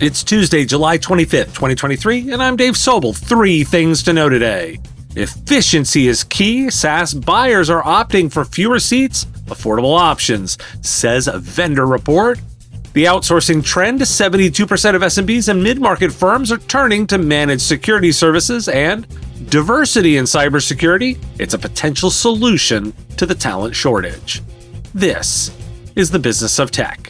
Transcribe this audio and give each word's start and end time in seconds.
It's 0.00 0.24
Tuesday, 0.24 0.64
July 0.64 0.96
25th, 0.96 1.48
2023, 1.48 2.32
and 2.32 2.42
I'm 2.42 2.56
Dave 2.56 2.72
Sobel. 2.72 3.14
Three 3.14 3.64
things 3.64 4.02
to 4.04 4.14
know 4.14 4.30
today. 4.30 4.80
Efficiency 5.14 6.08
is 6.08 6.24
key. 6.24 6.70
SaaS 6.70 7.12
buyers 7.12 7.68
are 7.68 7.82
opting 7.82 8.32
for 8.32 8.46
fewer 8.46 8.78
seats, 8.78 9.26
affordable 9.48 9.98
options, 9.98 10.56
says 10.80 11.28
a 11.28 11.34
Vendr 11.34 11.86
report. 11.86 12.40
The 12.94 13.04
outsourcing 13.04 13.62
trend 13.62 14.00
72% 14.00 14.94
of 14.94 15.02
SMBs 15.02 15.50
and 15.50 15.62
mid 15.62 15.78
market 15.78 16.10
firms 16.10 16.50
are 16.50 16.56
turning 16.56 17.06
to 17.08 17.18
managed 17.18 17.60
security 17.60 18.10
services 18.10 18.68
and 18.70 19.06
diversity 19.50 20.16
in 20.16 20.24
cybersecurity. 20.24 21.22
It's 21.38 21.52
a 21.52 21.58
potential 21.58 22.10
solution 22.10 22.94
to 23.18 23.26
the 23.26 23.34
talent 23.34 23.76
shortage. 23.76 24.40
This 24.94 25.54
is 25.94 26.10
the 26.10 26.18
business 26.18 26.58
of 26.58 26.70
tech. 26.70 27.09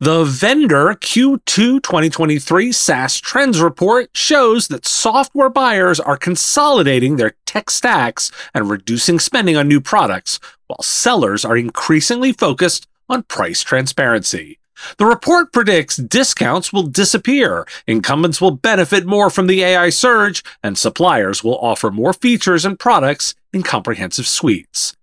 The 0.00 0.22
Vendr 0.22 0.94
Q2 0.94 1.82
2023 1.82 2.70
SaaS 2.70 3.18
Trends 3.18 3.60
Report 3.60 4.08
shows 4.14 4.68
that 4.68 4.86
software 4.86 5.50
buyers 5.50 5.98
are 5.98 6.16
consolidating 6.16 7.16
their 7.16 7.34
tech 7.46 7.68
stacks 7.68 8.30
and 8.54 8.70
reducing 8.70 9.18
spending 9.18 9.56
on 9.56 9.66
new 9.66 9.80
products, 9.80 10.38
while 10.68 10.82
sellers 10.82 11.44
are 11.44 11.56
increasingly 11.56 12.32
focused 12.32 12.86
on 13.08 13.24
price 13.24 13.64
transparency. 13.64 14.60
The 14.98 15.06
report 15.06 15.52
predicts 15.52 15.96
discounts 15.96 16.72
will 16.72 16.84
disappear, 16.84 17.66
incumbents 17.88 18.40
will 18.40 18.52
benefit 18.52 19.04
more 19.04 19.30
from 19.30 19.48
the 19.48 19.64
AI 19.64 19.90
surge, 19.90 20.44
and 20.62 20.78
suppliers 20.78 21.42
will 21.42 21.58
offer 21.58 21.90
more 21.90 22.12
features 22.12 22.64
and 22.64 22.78
products 22.78 23.34
in 23.52 23.64
comprehensive 23.64 24.28
suites. 24.28 24.94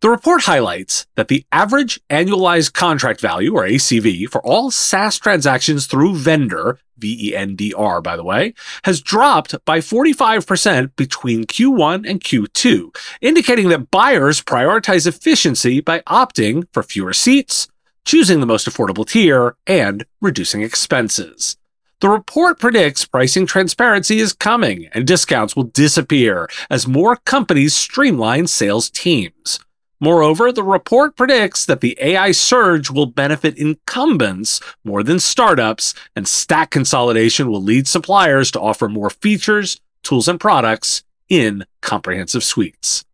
The 0.00 0.10
report 0.10 0.42
highlights 0.42 1.06
that 1.14 1.28
the 1.28 1.46
average 1.50 2.00
annualized 2.10 2.74
contract 2.74 3.20
value, 3.20 3.54
or 3.54 3.62
ACV, 3.62 4.28
for 4.28 4.44
all 4.44 4.70
SaaS 4.70 5.18
transactions 5.18 5.86
through 5.86 6.14
Vendr, 6.14 6.78
V-E-N-D-R 6.98 8.00
by 8.02 8.16
the 8.16 8.24
way, 8.24 8.54
has 8.84 9.00
dropped 9.00 9.54
by 9.64 9.78
45% 9.78 10.94
between 10.96 11.44
Q1 11.44 12.08
and 12.08 12.20
Q2, 12.20 12.94
indicating 13.20 13.68
that 13.70 13.90
buyers 13.90 14.42
prioritize 14.42 15.06
efficiency 15.06 15.80
by 15.80 16.00
opting 16.00 16.66
for 16.72 16.82
fewer 16.82 17.12
seats, 17.12 17.68
choosing 18.04 18.40
the 18.40 18.46
most 18.46 18.68
affordable 18.68 19.08
tier, 19.08 19.56
and 19.66 20.04
reducing 20.20 20.62
expenses. 20.62 21.56
The 22.00 22.10
report 22.10 22.58
predicts 22.58 23.06
pricing 23.06 23.46
transparency 23.46 24.18
is 24.18 24.34
coming 24.34 24.88
and 24.92 25.06
discounts 25.06 25.56
will 25.56 25.64
disappear 25.64 26.48
as 26.68 26.86
more 26.86 27.16
companies 27.16 27.72
streamline 27.72 28.46
sales 28.46 28.90
teams. 28.90 29.60
Moreover, 30.04 30.52
the 30.52 30.62
report 30.62 31.16
predicts 31.16 31.64
that 31.64 31.80
the 31.80 31.96
AI 31.98 32.30
surge 32.32 32.90
will 32.90 33.06
benefit 33.06 33.56
incumbents 33.56 34.60
more 34.84 35.02
than 35.02 35.18
startups, 35.18 35.94
and 36.14 36.28
stack 36.28 36.70
consolidation 36.70 37.50
will 37.50 37.62
lead 37.62 37.88
suppliers 37.88 38.50
to 38.50 38.60
offer 38.60 38.86
more 38.86 39.08
features, 39.08 39.80
tools, 40.02 40.28
and 40.28 40.38
products 40.38 41.04
in 41.30 41.64
comprehensive 41.80 42.44
suites. 42.44 43.06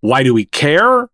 Why 0.00 0.24
do 0.24 0.34
we 0.34 0.46
care? 0.46 1.08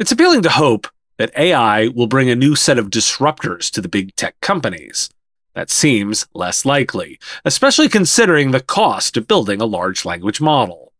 It's 0.00 0.10
appealing 0.10 0.42
to 0.42 0.50
hope 0.50 0.88
that 1.18 1.30
AI 1.38 1.86
will 1.86 2.08
bring 2.08 2.28
a 2.28 2.34
new 2.34 2.56
set 2.56 2.80
of 2.80 2.90
disruptors 2.90 3.70
to 3.70 3.80
the 3.80 3.88
big 3.88 4.16
tech 4.16 4.34
companies. 4.40 5.08
That 5.54 5.70
seems 5.70 6.26
less 6.34 6.64
likely, 6.64 7.20
especially 7.44 7.88
considering 7.88 8.50
the 8.50 8.58
cost 8.58 9.16
of 9.16 9.28
building 9.28 9.60
a 9.60 9.66
large 9.66 10.04
language 10.04 10.40
model. 10.40 10.92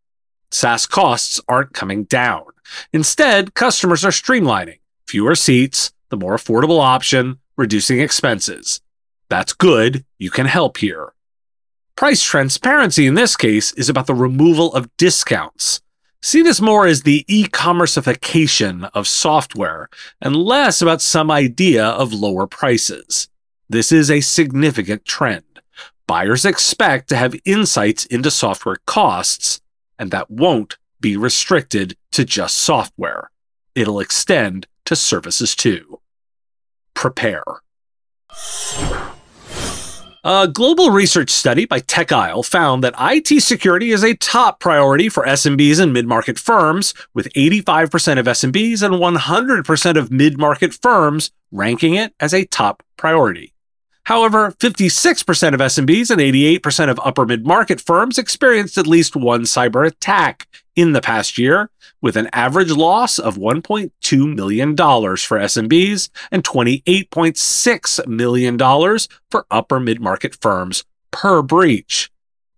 SaaS 0.53 0.87
costs 0.87 1.41
aren't 1.49 1.75
coming 1.75 2.05
down. 2.05 2.45
Instead, 2.93 3.55
customers 3.55 4.05
are 4.05 4.11
streamlining. 4.11 4.79
Fewer 5.07 5.35
seats, 5.35 5.93
the 6.11 6.17
more 6.17 6.37
affordable 6.37 6.81
option, 6.81 7.39
reducing 7.57 8.01
expenses. 8.01 8.81
That's 9.29 9.53
good. 9.53 10.05
You 10.19 10.31
can 10.31 10.47
help 10.47 10.79
here. 10.79 11.13
Price 11.97 12.23
transparency 12.23 13.07
in 13.07 13.15
this 13.15 13.37
case 13.37 13.73
is 13.73 13.89
about 13.89 14.07
the 14.07 14.15
removal 14.15 14.73
of 14.75 14.95
discounts. 14.97 15.81
See 16.23 16.43
this 16.43 16.61
more 16.61 16.87
as 16.87 17.03
the 17.03 17.25
e 17.29 17.47
commerceification 17.47 18.91
of 18.95 19.07
software 19.07 19.89
and 20.21 20.37
less 20.37 20.83
about 20.83 21.01
some 21.01 21.31
idea 21.31 21.85
of 21.85 22.13
lower 22.13 22.47
prices. 22.47 23.29
This 23.69 23.93
is 23.93 24.11
a 24.11 24.21
significant 24.21 25.05
trend. 25.05 25.45
Buyers 26.07 26.45
expect 26.45 27.09
to 27.09 27.17
have 27.17 27.35
insights 27.45 28.07
into 28.07 28.31
software 28.31 28.79
costs 28.87 29.61
and 29.99 30.11
that 30.11 30.31
won't 30.31 30.77
be 31.01 31.17
restricted 31.17 31.97
to 32.13 32.25
just 32.25 32.59
software. 32.59 33.31
It'll 33.75 34.01
extend 34.01 34.67
to 34.87 34.97
services 34.97 35.55
too. 35.55 36.01
Prepare. 36.95 37.45
A 40.25 40.49
global 40.49 40.91
research 40.91 41.31
study 41.31 41.65
by 41.65 41.81
Techaisle 41.81 42.43
found 42.43 42.83
that 42.83 42.95
IT 42.99 43.41
security 43.41 43.93
is 43.93 44.03
a 44.03 44.17
top 44.17 44.59
priority 44.61 45.09
for 45.09 45.25
SMBs 45.25 45.81
and 45.81 45.93
mid 45.93 46.07
market 46.07 46.39
firms, 46.39 46.93
with 47.15 47.33
85% 47.35 48.19
of 48.19 48.27
SMBs 48.27 48.83
and 48.83 48.95
100% 48.97 49.97
of 49.97 50.11
mid 50.11 50.37
market 50.37 50.75
firms 50.75 51.31
ranking 51.53 51.95
it 51.95 52.13
as 52.21 52.35
a 52.35 52.45
top 52.45 52.83
priority. 52.97 53.55
However, 54.09 54.53
56% 54.53 55.53
of 55.53 55.61
SMBs 55.61 56.11
and 56.11 56.19
88% 56.19 56.89
of 56.89 56.99
upper 57.05 57.27
mid 57.27 57.47
market 57.47 57.79
firms 57.79 58.17
experienced 58.17 58.79
at 58.79 58.87
least 58.87 59.15
one 59.15 59.43
cyber 59.43 59.87
attack 59.87 60.49
in 60.75 60.95
the 60.95 61.03
past 61.03 61.37
year, 61.37 61.69
with 62.01 62.17
an 62.17 62.31
average 62.33 62.71
loss 62.71 63.19
of 63.19 63.37
$1.2 63.37 64.35
million 64.35 64.75
for 64.75 65.39
SMBs 65.39 66.09
and 66.31 66.43
$28.6 66.43 68.07
million 68.07 68.59
for 69.31 69.47
upper 69.51 69.79
mid 69.79 70.01
market 70.01 70.35
firms 70.41 70.85
per 71.11 71.43
breach. 71.43 72.11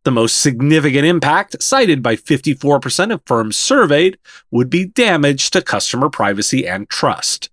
The 0.04 0.12
most 0.12 0.40
significant 0.40 1.04
impact, 1.04 1.60
cited 1.60 2.00
by 2.00 2.14
54% 2.14 3.12
of 3.12 3.22
firms 3.26 3.56
surveyed, 3.56 4.18
would 4.52 4.70
be 4.70 4.84
damage 4.84 5.50
to 5.50 5.62
customer 5.62 6.10
privacy 6.10 6.68
and 6.68 6.88
trust. 6.88 7.50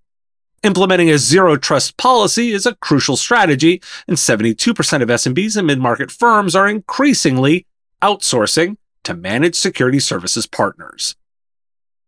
Implementing 0.68 1.10
a 1.10 1.18
zero 1.18 1.56
trust 1.56 1.96
policy 1.96 2.52
is 2.52 2.66
a 2.66 2.76
crucial 2.76 3.16
strategy, 3.16 3.82
and 4.06 4.18
72% 4.18 5.02
of 5.02 5.08
SMBs 5.08 5.56
and 5.56 5.66
mid 5.66 5.80
market 5.80 6.12
firms 6.12 6.58
are 6.58 6.68
increasingly 6.68 7.66
outsourcing 8.02 8.76
to 9.04 9.14
managed 9.14 9.56
security 9.56 10.02
services 10.02 10.46
partners. 10.46 11.16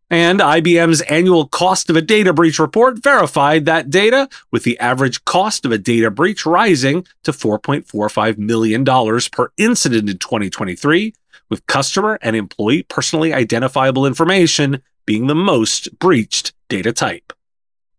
And 0.09 0.41
IBM's 0.41 0.99
annual 1.03 1.47
cost 1.47 1.89
of 1.89 1.95
a 1.95 2.01
data 2.01 2.33
breach 2.33 2.59
report 2.59 3.01
verified 3.01 3.63
that 3.63 3.89
data, 3.89 4.27
with 4.51 4.63
the 4.63 4.77
average 4.79 5.23
cost 5.23 5.63
of 5.63 5.71
a 5.71 5.77
data 5.77 6.11
breach 6.11 6.45
rising 6.45 7.07
to 7.23 7.31
$4.45 7.31 8.37
million 8.37 8.83
per 8.83 9.53
incident 9.55 10.09
in 10.09 10.17
2023, 10.17 11.13
with 11.47 11.65
customer 11.67 12.19
and 12.21 12.35
employee 12.35 12.83
personally 12.83 13.33
identifiable 13.33 14.05
information 14.05 14.81
being 15.05 15.27
the 15.27 15.33
most 15.33 15.97
breached 15.97 16.51
data 16.67 16.91
type. 16.91 17.31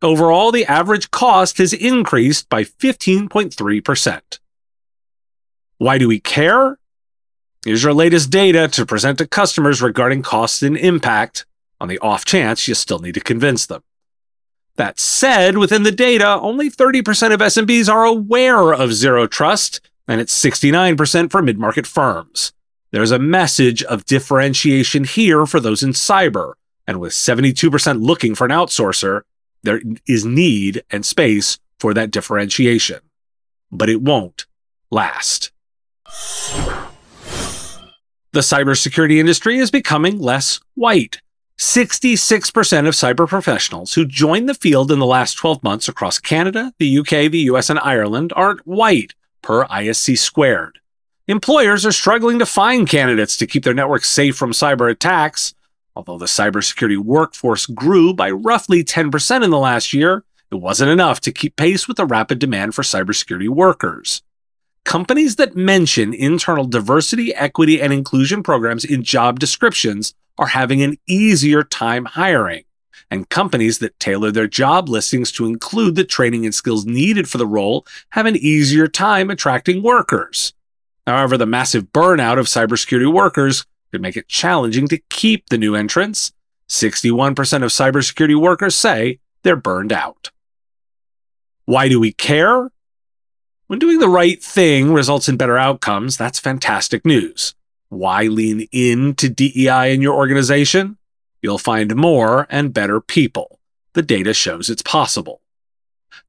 Overall, 0.03 0.51
the 0.51 0.65
average 0.65 1.11
cost 1.11 1.59
has 1.59 1.73
increased 1.75 2.49
by 2.49 2.65
15.3%. 2.65 4.39
Why 5.77 5.99
do 5.99 6.09
we 6.09 6.21
care? 6.21 6.79
Here's 7.65 7.83
your 7.83 7.93
latest 7.93 8.31
data 8.31 8.69
to 8.69 8.87
present 8.87 9.19
to 9.19 9.27
customers 9.27 9.83
regarding 9.83 10.23
cost 10.23 10.63
and 10.63 10.77
impact 10.77 11.45
on 11.81 11.89
the 11.89 11.99
off 11.99 12.25
chance 12.25 12.67
you 12.67 12.75
still 12.75 12.99
need 12.99 13.15
to 13.15 13.21
convince 13.21 13.67
them. 13.67 13.83
That 14.77 14.99
said, 14.99 15.59
within 15.59 15.83
the 15.83 15.93
data, 15.93 16.39
only 16.41 16.71
30% 16.71 17.35
of 17.35 17.41
SMBs 17.41 17.93
are 17.93 18.05
aware 18.05 18.73
of 18.73 18.95
zero 18.95 19.27
trust, 19.27 19.81
and 20.09 20.21
it's 20.21 20.39
69% 20.43 21.31
for 21.31 21.43
mid 21.43 21.59
market 21.59 21.87
firms. 21.87 22.55
There's 22.91 23.11
a 23.11 23.19
message 23.19 23.83
of 23.83 24.07
differentiation 24.07 25.05
here 25.05 25.45
for 25.45 25.61
those 25.61 25.83
in 25.83 25.91
cyber, 25.91 26.55
And 26.87 26.99
with 26.99 27.13
72% 27.13 28.03
looking 28.03 28.35
for 28.35 28.47
an 28.47 28.51
outsourcer, 28.51 29.23
there 29.63 29.81
is 30.07 30.25
need 30.25 30.83
and 30.91 31.05
space 31.05 31.59
for 31.79 31.95
that 31.95 32.11
differentiation. 32.11 33.01
But 33.71 33.89
it 33.89 34.03
won't 34.03 34.47
last. 34.91 35.53
The 38.33 38.41
cybersecurity 38.41 39.19
industry 39.19 39.59
is 39.59 39.71
becoming 39.71 40.19
less 40.19 40.61
white. 40.75 41.21
66% 41.59 42.89
of 42.89 42.95
cyber 42.95 43.29
professionals 43.29 43.93
who 43.93 44.07
joined 44.07 44.49
the 44.49 44.55
field 44.55 44.91
in 44.91 44.99
the 44.99 45.07
last 45.07 45.35
12 45.35 45.63
months 45.63 45.89
across 45.89 46.19
Canada, 46.19 46.73
the 46.79 46.99
UK, 46.99 47.31
the 47.31 47.51
US, 47.51 47.69
and 47.69 47.79
Ireland 47.81 48.33
aren't 48.35 48.67
white, 48.67 49.15
per 49.43 49.67
ISC 49.67 50.17
squared. 50.17 50.79
Employers 51.29 51.85
are 51.85 51.93
struggling 51.93 52.39
to 52.39 52.47
find 52.47 52.89
candidates 52.89 53.37
to 53.37 53.47
keep 53.47 53.63
their 53.63 53.75
networks 53.75 54.09
safe 54.09 54.37
from 54.37 54.53
cyber 54.53 54.91
attacks. 54.91 55.55
Although 55.97 56.19
the 56.19 56.27
cybersecurity 56.27 56.99
workforce 56.99 57.67
grew 57.67 58.15
by 58.15 58.31
roughly 58.31 58.85
10% 58.85 59.45
in 59.45 59.51
the 59.51 59.59
last 59.59 59.93
year, 59.93 60.25
it 60.51 60.57
wasn't 60.57 60.91
enough 60.91 61.21
to 61.21 61.33
keep 61.33 61.57
pace 61.57 61.87
with 61.87 61.97
the 61.97 62.07
rapid 62.07 62.39
demand 62.39 62.75
for 62.75 62.83
cybersecurity 62.83 63.49
workers. 63.49 64.23
Companies 64.85 65.37
that 65.37 65.57
mention 65.57 66.15
internal 66.15 66.65
diversity, 66.65 67.35
equity, 67.35 67.81
and 67.81 67.93
inclusion 67.93 68.43
programs 68.43 68.85
in 68.85 69.03
job 69.03 69.39
descriptions 69.39 70.15
are 70.39 70.49
having 70.49 70.83
an 70.83 70.97
easier 71.07 71.63
time 71.63 72.07
hiring. 72.07 72.65
And 73.11 73.29
companies 73.29 73.79
that 73.81 73.99
tailor 73.99 74.31
their 74.31 74.47
job 74.47 74.89
listings 74.89 75.33
to 75.33 75.47
include 75.47 75.97
the 75.97 76.05
training 76.05 76.45
and 76.45 76.55
skills 76.55 76.87
needed 76.87 77.29
for 77.29 77.39
the 77.39 77.47
role 77.47 77.87
have 78.11 78.27
an 78.27 78.37
easier 78.37 78.87
time 78.87 79.31
attracting 79.31 79.83
workers. 79.83 80.55
However, 81.07 81.37
the 81.37 81.47
massive 81.47 81.93
burnout 81.93 82.39
of 82.39 82.47
cybersecurity 82.47 83.13
workers 83.13 83.65
could 83.91 84.03
make 84.03 84.17
it 84.17 84.29
challenging 84.29 84.89
to 84.89 84.99
keep 85.09 85.49
the 85.49 85.59
new 85.59 85.75
entrants. 85.75 86.33
61% 86.69 87.31
of 87.65 87.71
cybersecurity 87.71 88.41
workers 88.41 88.75
say 88.75 89.19
they're 89.43 89.57
burned 89.57 89.93
out. 89.93 90.31
Why 91.65 91.89
do 91.89 91.99
we 91.99 92.13
care? 92.13 92.71
When 93.67 93.79
doing 93.79 93.99
the 93.99 94.09
right 94.09 94.43
thing 94.43 94.93
results 94.93 95.29
in 95.29 95.37
better 95.37 95.59
outcomes, 95.59 96.17
that's 96.17 96.39
fantastic 96.39 97.05
news. 97.05 97.55
Why 97.89 98.25
lean 98.25 98.67
into 98.73 99.29
DEI 99.29 99.95
in 99.95 100.03
your 100.03 100.15
organization? 100.15 100.99
You'll 101.43 101.59
find 101.59 101.97
more 101.97 102.47
and 102.51 102.73
better 102.73 103.01
people. 103.01 103.59
The 103.95 104.03
data 104.03 104.35
shows 104.35 104.71
it's 104.71 104.83
possible. 104.83 105.41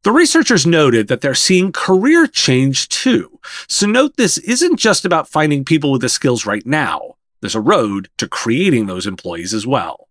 The 0.04 0.12
researchers 0.12 0.66
noted 0.66 1.08
that 1.08 1.22
they're 1.22 1.36
seeing 1.36 1.72
career 1.72 2.26
change 2.26 2.90
too. 2.90 3.40
So 3.68 3.86
note 3.86 4.18
this 4.18 4.40
isn't 4.40 4.78
just 4.78 5.06
about 5.06 5.28
finding 5.28 5.64
people 5.64 5.92
with 5.92 6.02
the 6.02 6.10
skills 6.10 6.46
right 6.46 6.66
now. 6.66 7.11
There's 7.42 7.56
a 7.56 7.62
road 7.62 8.10
to 8.18 8.28
creating 8.28 8.86
those 8.86 9.08
employees 9.08 9.54
as 9.54 9.68
well. 9.68 10.08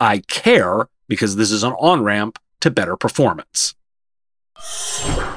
I 0.00 0.18
care 0.28 0.88
because 1.08 1.36
this 1.36 1.50
is 1.50 1.62
an 1.62 1.72
on 1.72 2.02
ramp 2.02 2.38
to 2.60 2.70
better 2.70 2.96
performance. 2.96 3.74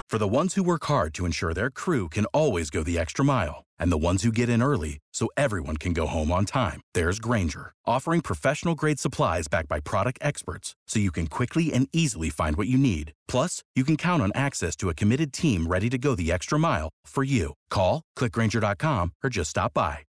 For 0.09 0.17
the 0.17 0.27
ones 0.27 0.55
who 0.55 0.63
work 0.63 0.85
hard 0.85 1.13
to 1.15 1.25
ensure 1.25 1.53
their 1.53 1.69
crew 1.69 2.09
can 2.09 2.25
always 2.27 2.69
go 2.69 2.83
the 2.83 2.97
extra 2.97 3.23
mile, 3.23 3.63
and 3.77 3.91
the 3.91 3.97
ones 3.97 4.23
who 4.23 4.31
get 4.31 4.49
in 4.49 4.63
early 4.63 4.97
so 5.13 5.29
everyone 5.37 5.77
can 5.77 5.93
go 5.93 6.07
home 6.07 6.31
on 6.31 6.45
time, 6.45 6.81
there's 6.93 7.19
Grainger, 7.19 7.73
offering 7.85 8.21
professional 8.21 8.75
grade 8.75 8.99
supplies 8.99 9.47
backed 9.47 9.69
by 9.69 9.79
product 9.79 10.17
experts 10.21 10.73
so 10.87 10.99
you 10.99 11.11
can 11.11 11.27
quickly 11.27 11.71
and 11.73 11.89
easily 11.93 12.29
find 12.29 12.55
what 12.55 12.67
you 12.67 12.77
need. 12.77 13.13
Plus, 13.27 13.63
you 13.75 13.83
can 13.83 13.97
count 13.97 14.23
on 14.23 14.31
access 14.33 14.75
to 14.77 14.89
a 14.89 14.95
committed 14.95 15.31
team 15.31 15.67
ready 15.67 15.89
to 15.89 15.97
go 15.97 16.15
the 16.15 16.31
extra 16.31 16.57
mile 16.57 16.89
for 17.05 17.23
you. 17.23 17.53
Call, 17.69 18.01
clickgrainger.com, 18.17 19.13
or 19.23 19.29
just 19.29 19.51
stop 19.51 19.73
by. 19.73 20.08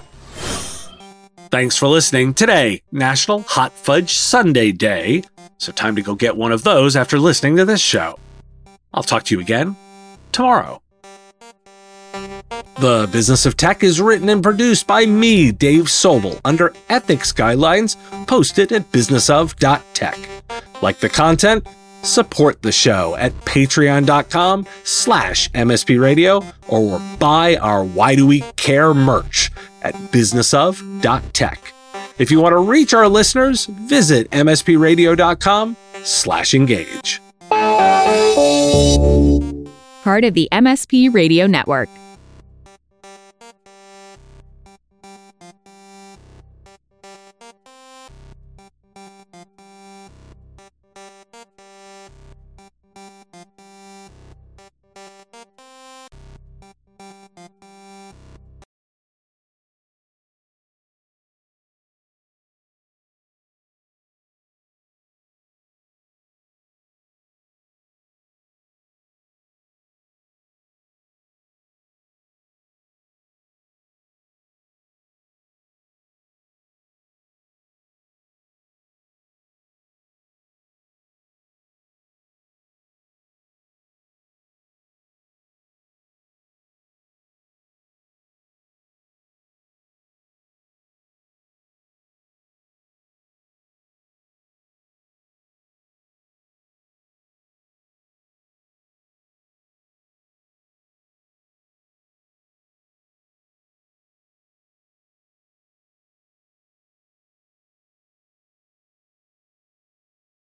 Thanks 1.51 1.75
for 1.75 1.89
listening. 1.89 2.33
Today, 2.33 2.81
National 2.93 3.41
Hot 3.41 3.73
Fudge 3.73 4.13
Sunday 4.13 4.71
Day. 4.71 5.23
So, 5.57 5.73
time 5.73 5.97
to 5.97 6.01
go 6.01 6.15
get 6.15 6.37
one 6.37 6.53
of 6.53 6.63
those 6.63 6.95
after 6.95 7.19
listening 7.19 7.57
to 7.57 7.65
this 7.65 7.81
show. 7.81 8.17
I'll 8.93 9.03
talk 9.03 9.23
to 9.25 9.35
you 9.35 9.41
again 9.41 9.75
tomorrow. 10.31 10.81
The 12.79 13.09
Business 13.11 13.45
of 13.45 13.57
Tech 13.57 13.83
is 13.83 13.99
written 13.99 14.29
and 14.29 14.41
produced 14.41 14.87
by 14.87 15.05
me, 15.05 15.51
Dave 15.51 15.85
Sobel, 15.85 16.39
under 16.45 16.73
ethics 16.89 17.33
guidelines 17.33 17.97
posted 18.27 18.71
at 18.71 18.89
businessof.tech. 18.93 20.19
Like 20.81 20.99
the 20.99 21.09
content? 21.09 21.67
Support 22.03 22.61
the 22.61 22.71
show 22.71 23.15
at 23.17 23.33
patreon.com 23.41 24.65
slash 24.83 25.51
mspradio 25.51 26.43
or 26.69 26.99
buy 27.19 27.57
our 27.57 27.83
Why 27.83 28.15
Do 28.15 28.25
We 28.25 28.41
Care 28.55 28.93
merch 28.93 29.51
at 29.83 29.93
businessof.tech. 30.11 31.73
If 32.17 32.29
you 32.31 32.39
want 32.39 32.53
to 32.53 32.57
reach 32.59 32.93
our 32.93 33.07
listeners, 33.07 33.65
visit 33.65 34.29
mspradio.com 34.31 35.75
slash 36.03 36.53
engage. 36.53 37.21
Part 40.03 40.23
of 40.23 40.33
the 40.33 40.47
MSP 40.51 41.13
Radio 41.13 41.47
Network. 41.47 41.89